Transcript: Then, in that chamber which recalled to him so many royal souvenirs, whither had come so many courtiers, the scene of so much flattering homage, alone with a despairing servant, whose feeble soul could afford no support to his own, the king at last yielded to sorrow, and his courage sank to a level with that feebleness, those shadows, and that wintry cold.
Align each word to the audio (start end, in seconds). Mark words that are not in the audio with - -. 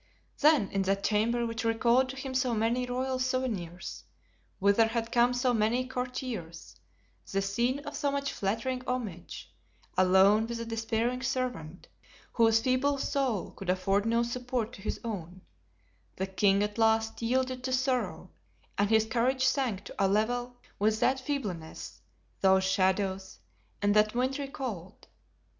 Then, 0.39 0.71
in 0.71 0.81
that 0.89 1.03
chamber 1.03 1.45
which 1.45 1.63
recalled 1.63 2.09
to 2.09 2.15
him 2.15 2.33
so 2.33 2.55
many 2.55 2.87
royal 2.87 3.19
souvenirs, 3.19 4.03
whither 4.57 4.87
had 4.87 5.11
come 5.11 5.31
so 5.31 5.53
many 5.53 5.85
courtiers, 5.87 6.75
the 7.31 7.39
scene 7.39 7.77
of 7.81 7.95
so 7.95 8.09
much 8.11 8.33
flattering 8.33 8.81
homage, 8.87 9.53
alone 9.95 10.47
with 10.47 10.59
a 10.59 10.65
despairing 10.65 11.21
servant, 11.21 11.87
whose 12.33 12.61
feeble 12.61 12.97
soul 12.97 13.51
could 13.51 13.69
afford 13.69 14.07
no 14.07 14.23
support 14.23 14.73
to 14.73 14.81
his 14.81 14.99
own, 15.03 15.41
the 16.15 16.25
king 16.25 16.63
at 16.63 16.79
last 16.79 17.21
yielded 17.21 17.63
to 17.63 17.71
sorrow, 17.71 18.31
and 18.79 18.89
his 18.89 19.05
courage 19.05 19.45
sank 19.45 19.83
to 19.83 19.93
a 20.03 20.07
level 20.07 20.55
with 20.79 20.99
that 20.99 21.19
feebleness, 21.19 22.01
those 22.39 22.63
shadows, 22.63 23.37
and 23.83 23.95
that 23.95 24.15
wintry 24.15 24.47
cold. 24.47 25.05